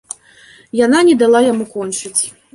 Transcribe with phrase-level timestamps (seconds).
[0.79, 2.17] Яна не дала яму кончыць.